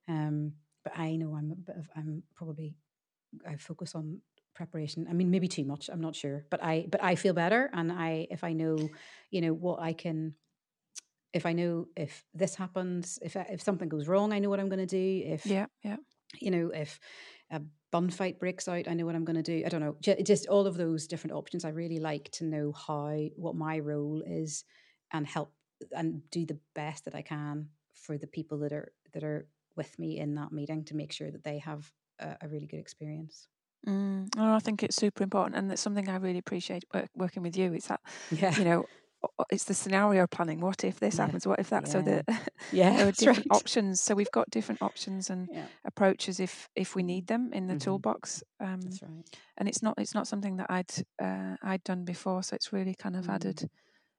[0.09, 0.53] um
[0.85, 2.75] but i know i'm a bit of i'm probably
[3.49, 4.21] i focus on
[4.61, 7.63] preparation i mean maybe too much i'm not sure but i but i feel better
[7.79, 8.77] and i if i know
[9.35, 10.35] you know what i can
[11.33, 14.61] if i know if this happens if I- if something goes wrong i know what
[14.61, 15.97] i'm going to do if Yeah, yeah.
[16.41, 16.99] you know, if
[17.51, 19.63] a bun fight breaks out, I know what I'm going to do.
[19.65, 21.65] I don't know, ju- just all of those different options.
[21.65, 24.65] I really like to know how what my role is
[25.15, 25.51] and help
[25.93, 27.71] and do the best that I can
[28.05, 31.31] for the people that are that are with me in that meeting to make sure
[31.31, 31.83] that they have
[32.19, 33.49] a, a really good experience.
[33.87, 34.29] Mm.
[34.37, 37.73] I think it's super important, and it's something I really appreciate work, working with you.
[37.73, 38.87] It's that Yeah, you know,
[39.51, 40.61] it's the scenario planning.
[40.61, 41.19] What if this Yeah.
[41.19, 41.47] happens?
[41.47, 41.87] What if that?
[41.89, 42.03] So Yeah.
[42.03, 42.25] the
[42.71, 43.51] yeah, there are different right.
[43.51, 44.01] options.
[44.01, 47.77] So we've got different options and Yeah, approaches if if we need them in the
[47.77, 47.77] Mhm.
[47.77, 48.43] toolbox.
[48.61, 49.25] Um, that's right.
[49.59, 52.43] and it's not it's not something that I'd uh, I'd done before.
[52.45, 53.29] So it's really kind of Mm.
[53.31, 53.69] added.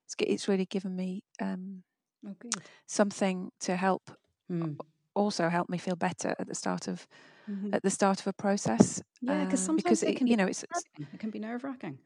[0.06, 1.84] It's it's really given me um,
[2.26, 4.10] Oh, something to help
[4.50, 4.90] Mm.
[5.14, 7.06] also help me feel better at the start of
[7.48, 7.74] Mhm.
[7.74, 9.02] at the start of a process.
[9.20, 10.64] Yeah, because uh, sometimes because it it, can you be know it's,
[11.12, 11.98] it can be nerve wracking.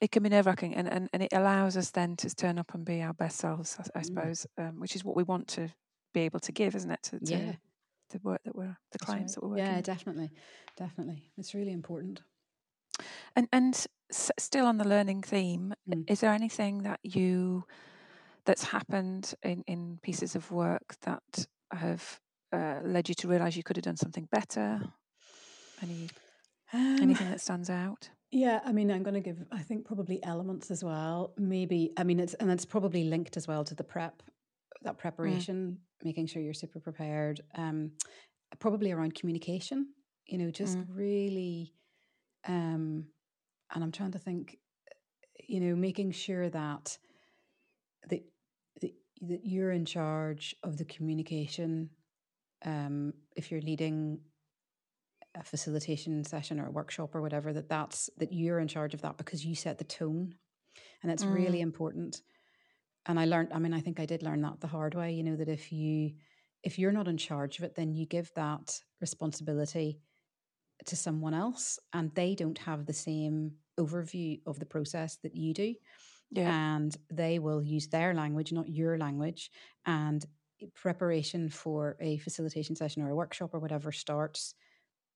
[0.00, 2.74] it can be nerve wracking and, and, and it allows us then to turn up
[2.74, 4.06] and be our best selves, I, I Mm.
[4.06, 5.68] suppose, um, which is what we want to
[6.14, 7.02] be able to give, isn't it?
[7.04, 7.52] To, to Yeah,
[8.10, 9.34] the work that we're, the clients right.
[9.34, 9.86] that we're working Yeah, with.
[9.86, 10.30] definitely,
[10.76, 11.32] definitely.
[11.36, 12.22] It's really important.
[13.36, 13.74] And, and
[14.10, 16.04] s- still on the learning theme, Mm.
[16.08, 17.64] is there anything that you,
[18.44, 22.20] that's happened in, in pieces of work that have
[22.52, 24.80] uh, led you to realize you could have done something better?
[25.82, 26.08] Any,
[26.72, 28.10] Um, anything that stands out?
[28.30, 31.34] Yeah, I mean, I'm going to give, I think, probably elements as well.
[31.36, 34.22] Maybe, I mean, it's, and it's probably linked as well to the prep,
[34.82, 37.40] that preparation, making sure you're super prepared.
[37.56, 37.92] Um,
[38.60, 39.88] probably around communication,
[40.26, 40.86] you know, just Mm.
[40.90, 41.74] really,
[42.46, 43.06] um,
[43.74, 44.58] and I'm trying to think,
[45.48, 46.98] you know, making sure that,
[48.08, 48.22] that,
[48.80, 51.90] that, that you're in charge of the communication.
[52.64, 54.20] Um, if you're leading
[55.34, 59.02] a facilitation session or a workshop or whatever that that's that you're in charge of
[59.02, 60.34] that because you set the tone
[61.02, 61.34] and it's Mm.
[61.34, 62.20] really important
[63.06, 65.22] and i learned i mean i think i did learn that the hard way you
[65.22, 66.14] know that if you
[66.64, 70.00] if you're not in charge of it then you give that responsibility
[70.84, 75.54] to someone else and they don't have the same overview of the process that you
[75.54, 75.74] do
[76.32, 76.50] Yeah.
[76.74, 79.50] and they will use their language not your language
[79.86, 80.24] and
[80.74, 84.54] preparation for a facilitation session or a workshop or whatever starts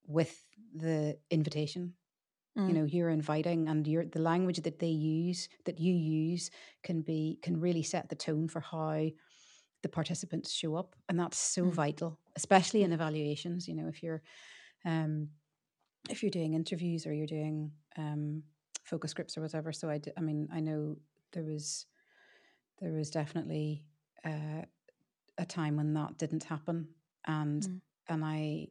[0.06, 1.94] with the invitation
[2.56, 2.68] Mm.
[2.68, 6.50] you know you're inviting and your the language that they use that you use
[6.82, 9.06] can be can really set the tone for how
[9.82, 11.70] the participants show up and that's so Mm.
[11.70, 14.22] vital especially in evaluations you know if you're
[14.84, 15.28] um
[16.10, 18.42] if you're doing interviews or you're doing um
[18.84, 20.96] focus groups or whatever so i d- i mean i know
[21.32, 21.86] there was
[22.80, 23.84] there was definitely
[24.24, 24.62] uh,
[25.38, 26.88] a time when that didn't happen
[27.26, 27.80] and Mm.
[28.08, 28.68] and i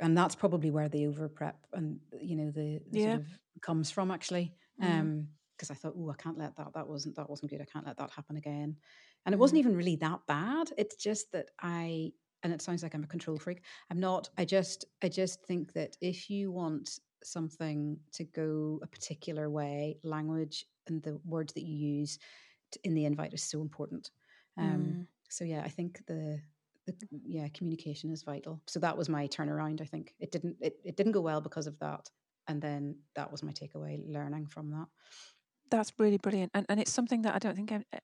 [0.00, 3.04] and that's probably where the over prep and you know the, the Yeah.
[3.04, 3.26] sort of
[3.62, 4.86] comes from actually Mm.
[4.86, 7.64] um because i thought oh i can't let that that wasn't that wasn't good i
[7.64, 8.76] can't let that happen again
[9.24, 9.60] and it wasn't Mm.
[9.60, 13.38] even really that bad it's just that i and it sounds like i'm a control
[13.38, 18.78] freak i'm not i just i just think that if you want something to go
[18.82, 22.18] a particular way language and the words that you use
[22.84, 24.10] in the invite is so important
[24.58, 25.06] um Mm.
[25.28, 26.40] So yeah i think the
[26.86, 30.78] the yeah communication is vital so that was my turnaround i think it didn't it,
[30.84, 32.08] it didn't go well because of that
[32.48, 34.86] and then that was my takeaway learning from that
[35.70, 37.98] That's really brilliant, and and it's something that I don't think ev- eh,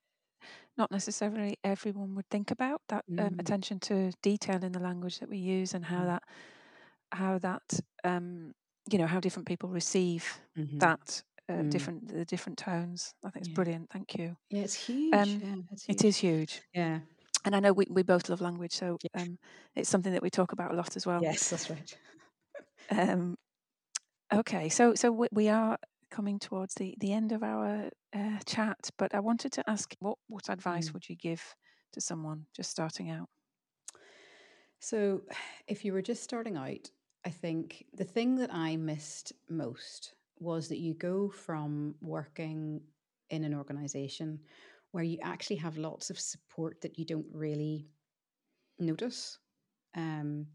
[0.77, 3.39] not necessarily everyone would think about that um, Mm.
[3.39, 6.07] attention to detail in the language that we use and how Mm.
[6.07, 6.23] that
[7.13, 8.53] how that um,
[8.91, 10.81] you know how different people receive Mhm.
[10.81, 11.69] that uh, Mm.
[11.69, 13.13] different the different tones.
[13.25, 13.55] I think it's Yeah.
[13.55, 13.89] brilliant.
[13.91, 14.37] Thank you.
[14.49, 17.01] yeah it's huge Um, yeah it's huge is huge, yeah
[17.45, 19.09] and I know we, we both love language, so Yeah.
[19.13, 19.37] um,
[19.75, 21.27] it's something that we talk about a lot as well.
[21.27, 21.97] yes that's right
[22.89, 23.37] Um,
[24.33, 25.77] okay, so so we, we are
[26.11, 30.19] coming towards the, the end of our uh, chat, but I wanted to ask what
[30.27, 30.95] what advice Mm.
[30.95, 31.55] would you give
[31.93, 33.29] to someone just starting out?
[34.79, 35.23] So,
[35.67, 36.91] if you were just starting out,
[37.25, 42.87] I think the thing that I missed most was that you go from working
[43.29, 44.41] in an organization
[44.93, 47.89] where you actually have lots of support that you don't really
[48.79, 49.39] notice.
[49.95, 50.47] Um,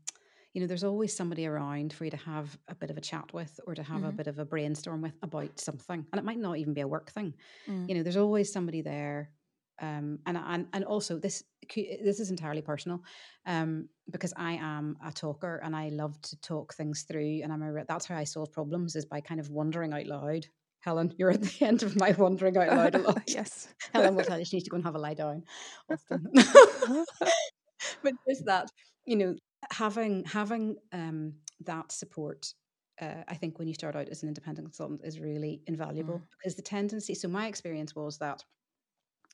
[0.54, 3.32] you know, there's always somebody around for you to have a bit of a chat
[3.32, 4.12] with or to have a Mhm.
[4.12, 6.06] bit of a brainstorm with about something.
[6.12, 7.34] And it might not even be a work thing
[7.66, 7.88] Mm.
[7.88, 9.32] you know there's always somebody there
[9.80, 13.02] um and and and also this this is entirely personal
[13.46, 17.62] um because I am a talker and I love to talk things through, and I'm
[17.62, 20.46] a that's how I solve problems is by kind of wondering out loud.
[20.80, 23.22] Helen, you're at the end of my wondering out loud a lot.
[23.26, 23.68] yes.
[23.94, 25.44] Helen will tell you she needs to go and have a lie down
[25.90, 26.26] often.
[28.02, 28.68] but just that,
[29.04, 29.34] you know,
[29.70, 32.52] having having um, that support
[33.00, 36.22] uh, I think when you start out as an independent consultant is really invaluable mm.
[36.38, 37.14] because the tendency.
[37.14, 38.42] So my experience was that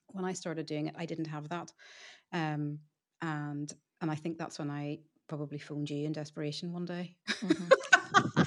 [0.08, 1.72] when I started doing it, I didn't have that,
[2.32, 2.78] um,
[3.22, 7.16] and and I think that's when I probably phoned you in desperation one day.
[7.40, 8.42] Mm-hmm.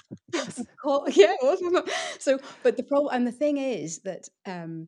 [0.88, 1.90] Oh, yeah, it was.
[2.20, 4.88] So, but the problem and the thing is that um,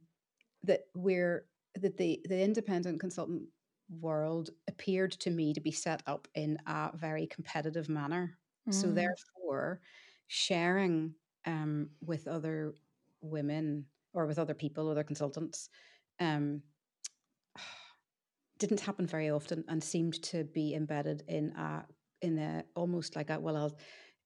[0.63, 1.45] that we're
[1.75, 3.43] that the the independent consultant
[4.01, 8.37] world appeared to me to be set up in a very competitive manner.
[8.67, 8.73] Mm.
[8.73, 9.81] So therefore,
[10.27, 11.13] sharing
[11.45, 12.73] um, with other
[13.21, 15.69] women or with other people, other consultants,
[16.19, 16.61] um,
[18.59, 21.85] didn't happen very often and seemed to be embedded in a
[22.21, 23.77] in a almost like a well I'll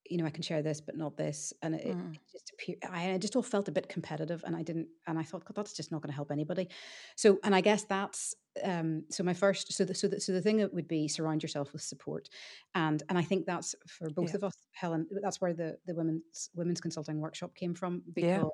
[0.09, 2.13] you know I can share this but not this and it, mm.
[2.13, 5.17] it just appeared I, I just all felt a bit competitive and I didn't and
[5.17, 6.69] I thought God, that's just not going to help anybody
[7.15, 10.41] so and I guess that's um so my first so the so the, so the
[10.41, 12.29] thing that would be surround yourself with support
[12.75, 14.35] and and I think that's for both yeah.
[14.35, 18.49] of us Helen that's where the the women's women's consulting workshop came from because yeah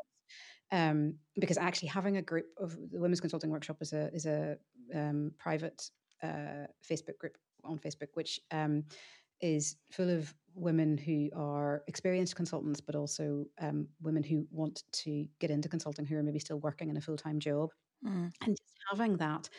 [0.71, 4.55] um, because actually having a group of the women's consulting workshop is a is a
[4.93, 5.89] um, private
[6.23, 8.83] uh, Facebook group on Facebook, which um,
[9.41, 15.25] is full of women who are experienced consultants, but also um, women who want to
[15.39, 17.69] get into consulting who are maybe still working in a full time job.
[18.05, 18.31] Mm.
[18.41, 19.49] And just having that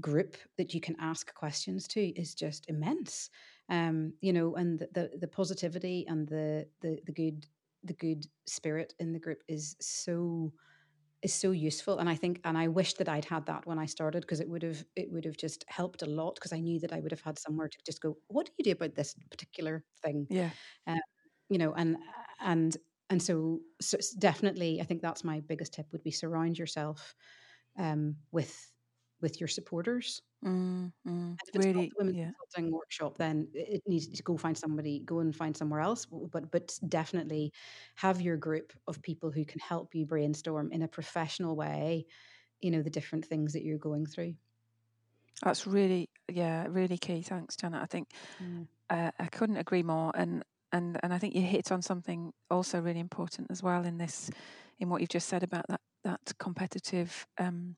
[0.00, 3.30] group that you can ask questions to is just immense.
[3.68, 7.46] Um, you know, and the, the, the positivity and the the the good
[7.84, 10.52] the good spirit in the group is so
[11.22, 13.86] is so useful and i think and i wish that i'd had that when i
[13.86, 16.80] started because it would have it would have just helped a lot because i knew
[16.80, 19.14] that i would have had somewhere to just go what do you do about this
[19.30, 20.50] particular thing yeah
[20.86, 21.00] um,
[21.48, 21.96] you know and
[22.40, 22.76] and
[23.10, 27.14] and so, so definitely i think that's my biggest tip would be surround yourself
[27.78, 28.72] um, with
[29.20, 30.20] with your supporters.
[30.44, 32.30] Mm, mm, if it's really, not the women's yeah.
[32.40, 36.04] consulting workshop, then it needs to go find somebody, go and find somewhere else.
[36.06, 37.52] But but definitely
[37.94, 42.06] have your group of people who can help you brainstorm in a professional way.
[42.60, 44.34] You know the different things that you're going through.
[45.44, 47.22] That's really yeah, really key.
[47.22, 47.82] Thanks, Janet.
[47.82, 48.08] I think
[48.42, 48.66] mm.
[48.90, 50.12] uh, I couldn't agree more.
[50.14, 53.98] And and and I think you hit on something also really important as well in
[53.98, 54.30] this,
[54.80, 57.26] in what you've just said about that that competitive.
[57.38, 57.76] Um,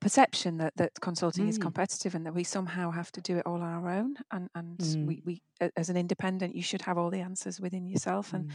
[0.00, 1.48] perception that, that consulting mm.
[1.48, 4.48] is competitive and that we somehow have to do it all on our own and
[4.54, 5.06] and mm.
[5.06, 5.42] we, we
[5.76, 8.52] as an independent you should have all the answers within yourself and mm.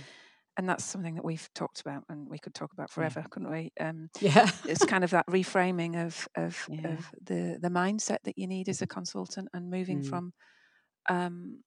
[0.58, 3.28] and that's something that we've talked about and we could talk about forever yeah.
[3.30, 6.88] couldn't we um, yeah it's kind of that reframing of of, yeah.
[6.88, 10.10] of the the mindset that you need as a consultant and moving mm.
[10.10, 10.34] from
[11.10, 11.64] um,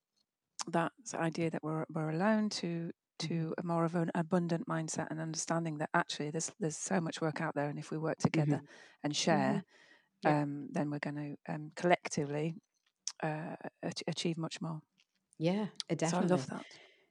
[0.68, 2.90] that idea that we're we're alone to
[3.20, 3.52] to mm-hmm.
[3.58, 7.40] a more of an abundant mindset and understanding that actually there's there's so much work
[7.40, 9.04] out there, and if we work together mm-hmm.
[9.04, 9.24] and mm-hmm.
[9.24, 9.64] share,
[10.24, 10.42] yeah.
[10.42, 12.54] um, then we're going to um, collectively
[13.22, 13.56] uh,
[14.06, 14.80] achieve much more.
[15.38, 16.28] Yeah, definitely.
[16.28, 16.64] So I love that.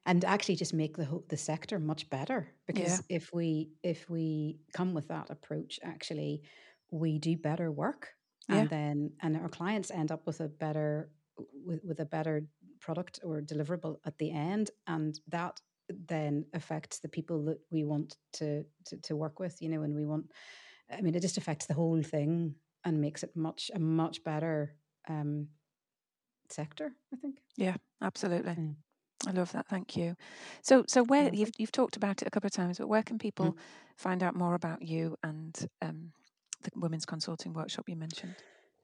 [0.05, 3.17] And actually, just make the whole, the sector much better because yeah.
[3.17, 6.41] if we if we come with that approach, actually,
[6.91, 8.09] we do better work,
[8.47, 11.09] and then and our clients end up with a better
[11.65, 12.45] with, with a better
[12.79, 15.59] product or deliverable at the end and that
[16.07, 19.95] then affects the people that we want to, to, to work with, you know, and
[19.95, 20.31] we want,
[20.91, 24.75] I mean, it just affects the whole thing and makes it much, a much better
[25.07, 25.47] um,
[26.49, 27.39] sector, I think.
[27.57, 28.53] Yeah, absolutely.
[28.53, 28.75] Mm.
[29.27, 29.67] I love that.
[29.67, 30.15] Thank you.
[30.61, 33.19] So, so where you've you've talked about it a couple of times, but where can
[33.19, 33.57] people mm.
[33.97, 36.13] find out more about you and um,
[36.63, 38.35] the women's consulting workshop you mentioned?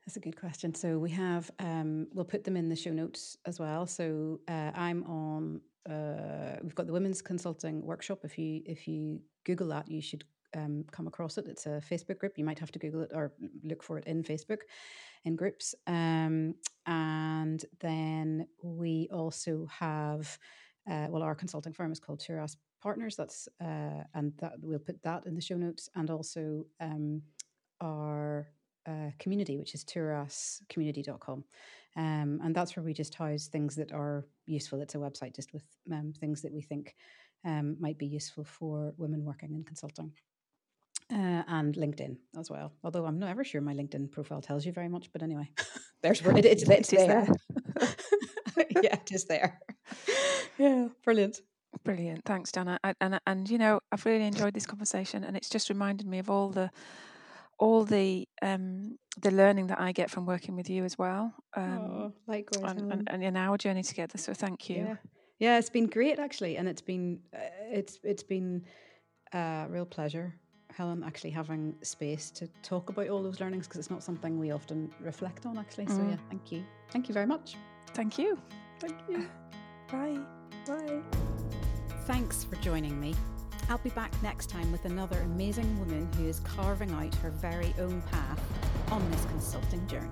[0.06, 0.76] That's a good question.
[0.76, 3.88] So we have um, we'll put them in the show notes as well.
[3.88, 8.20] So uh, I'm on uh, we've got the women's consulting workshop.
[8.24, 10.24] If you if you Google that, you should
[10.56, 11.46] um, come across it.
[11.48, 12.38] It's a Facebook group.
[12.38, 13.34] You might have to Google it or
[13.64, 14.62] look for it in Facebook,
[15.26, 15.76] in groups.
[15.88, 16.56] Um,
[16.86, 20.38] and then we also have,
[20.90, 23.16] uh, well, our consulting firm is called Turas Partners.
[23.16, 27.22] That's uh, and that we'll put that in the show notes, and also um,
[27.82, 28.48] our
[28.88, 31.44] uh, community, which is turascommunity.com.
[31.98, 34.82] Um, and that's where we just house things that are useful.
[34.82, 36.96] It's a website just with um, things that we think
[37.46, 40.12] um, might be useful for women working in consulting.
[41.14, 42.74] Uh, and LinkedIn as well.
[42.84, 45.48] Although I'm not ever sure my LinkedIn profile tells you very much, but anyway,
[46.02, 47.28] there's where it, it's, it's there.
[48.82, 49.60] yeah, it is there.
[50.58, 51.42] Yeah, brilliant.
[51.84, 52.26] Brilliant.
[52.26, 52.80] Thanks, Dana.
[52.84, 56.20] And, and and you know, I've really enjoyed this conversation, and it's just reminded me
[56.20, 56.72] of all the
[57.58, 61.34] all the um, the learning that I get from working with you as well.
[61.56, 64.18] Um, oh, likewise, and, and, and, in our journey together.
[64.18, 64.76] So thank you.
[64.76, 64.96] Yeah.
[65.40, 67.40] yeah, it's been great actually, and it's been uh,
[67.72, 68.64] it's it's been
[69.34, 70.36] a real pleasure,
[70.74, 74.52] Helen, actually having space to talk about all those learnings because it's not something we
[74.52, 75.86] often reflect on actually.
[75.86, 75.98] Mm.
[75.98, 77.56] So yeah, thank you, thank you very much.
[77.94, 78.38] Thank you.
[78.80, 79.30] Thank you.
[79.92, 80.20] Bye.
[80.68, 81.02] Bye.
[82.06, 83.16] Thanks for joining me.
[83.68, 87.74] I'll be back next time with another amazing woman who is carving out her very
[87.80, 88.40] own path
[88.92, 90.08] on this consulting journey.